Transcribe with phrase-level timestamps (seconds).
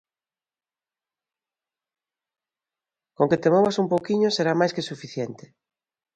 [3.17, 5.45] Con que te movas un pouquiño, será máis que suficiente.